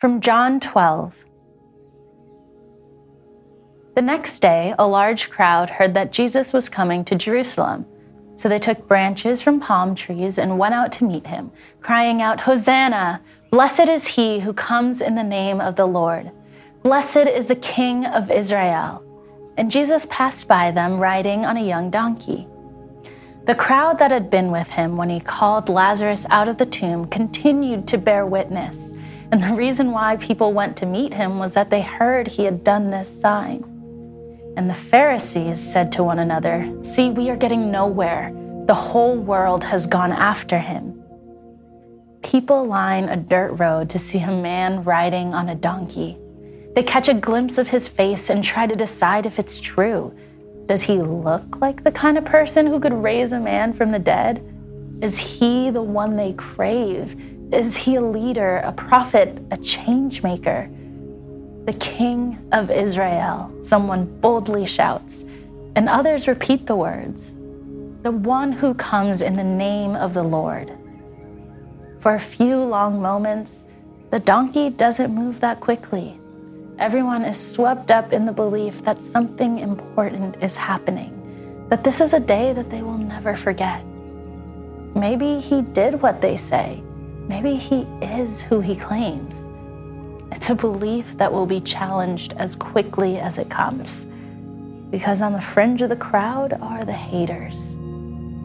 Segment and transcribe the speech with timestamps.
[0.00, 1.26] From John 12.
[3.94, 7.84] The next day, a large crowd heard that Jesus was coming to Jerusalem.
[8.34, 11.52] So they took branches from palm trees and went out to meet him,
[11.82, 13.20] crying out, Hosanna!
[13.50, 16.30] Blessed is he who comes in the name of the Lord.
[16.82, 19.04] Blessed is the King of Israel.
[19.58, 22.48] And Jesus passed by them riding on a young donkey.
[23.44, 27.06] The crowd that had been with him when he called Lazarus out of the tomb
[27.06, 28.94] continued to bear witness.
[29.32, 32.64] And the reason why people went to meet him was that they heard he had
[32.64, 33.62] done this sign.
[34.56, 38.32] And the Pharisees said to one another, See, we are getting nowhere.
[38.66, 41.00] The whole world has gone after him.
[42.22, 46.18] People line a dirt road to see a man riding on a donkey.
[46.74, 50.14] They catch a glimpse of his face and try to decide if it's true.
[50.66, 53.98] Does he look like the kind of person who could raise a man from the
[53.98, 54.44] dead?
[55.00, 57.16] Is he the one they crave?
[57.52, 60.70] Is he a leader, a prophet, a change maker?
[61.66, 65.24] The King of Israel, someone boldly shouts,
[65.74, 67.34] and others repeat the words
[68.02, 70.70] The one who comes in the name of the Lord.
[71.98, 73.64] For a few long moments,
[74.10, 76.20] the donkey doesn't move that quickly.
[76.78, 82.14] Everyone is swept up in the belief that something important is happening, that this is
[82.14, 83.84] a day that they will never forget.
[84.94, 86.80] Maybe he did what they say.
[87.30, 89.48] Maybe he is who he claims.
[90.32, 94.04] It's a belief that will be challenged as quickly as it comes.
[94.90, 97.76] Because on the fringe of the crowd are the haters.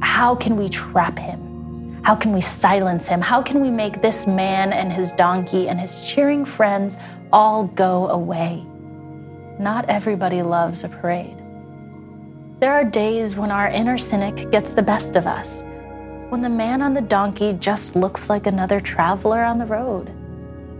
[0.00, 2.02] How can we trap him?
[2.02, 3.20] How can we silence him?
[3.20, 6.98] How can we make this man and his donkey and his cheering friends
[7.32, 8.66] all go away?
[9.60, 11.36] Not everybody loves a parade.
[12.58, 15.62] There are days when our inner cynic gets the best of us,
[16.32, 20.08] when the man on the donkey just looks like another traveler on the road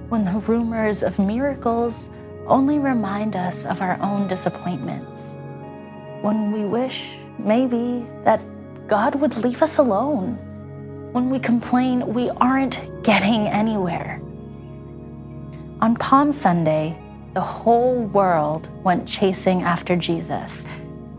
[0.09, 2.09] when the rumors of miracles
[2.47, 5.37] only remind us of our own disappointments.
[6.23, 8.41] When we wish, maybe, that
[8.89, 10.39] God would leave us alone.
[11.13, 14.23] When we complain we aren't getting anywhere.
[15.83, 16.99] On Palm Sunday,
[17.35, 20.65] the whole world went chasing after Jesus,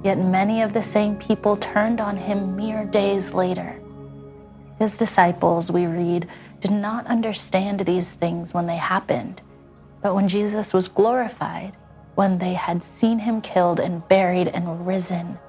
[0.03, 3.79] yet many of the same people turned on him mere days later.
[4.79, 6.27] His disciples, we read,
[6.59, 9.41] did not understand these things when they happened.
[10.01, 11.77] But when Jesus was glorified,
[12.15, 15.39] when they had seen him killed and buried and risen,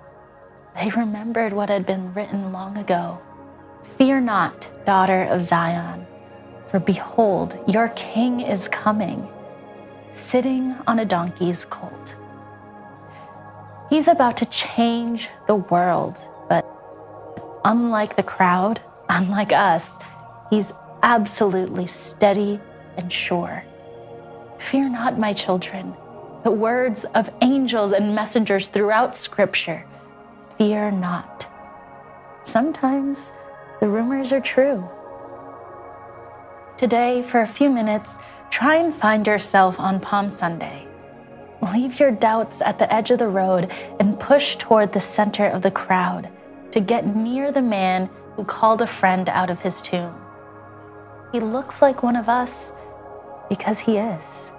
[0.76, 3.20] they remembered what had been written long ago
[3.98, 6.06] Fear not, daughter of Zion,
[6.66, 9.28] for behold, your king is coming,
[10.12, 12.16] sitting on a donkey's colt.
[13.90, 16.66] He's about to change the world, but
[17.64, 19.98] unlike the crowd, unlike us,
[20.50, 20.72] he's
[21.02, 22.60] absolutely steady
[22.96, 23.64] and sure.
[24.58, 25.94] Fear not, my children.
[26.44, 29.84] The words of angels and messengers throughout Scripture
[30.58, 31.48] fear not.
[32.42, 33.32] Sometimes
[33.80, 34.88] the rumors are true.
[36.76, 38.18] Today, for a few minutes,
[38.50, 40.86] try and find yourself on Palm Sunday.
[41.72, 45.62] Leave your doubts at the edge of the road and push toward the center of
[45.62, 46.30] the crowd
[46.72, 50.14] to get near the man who called a friend out of his tomb.
[51.32, 52.72] He looks like one of us
[53.48, 54.52] because he is.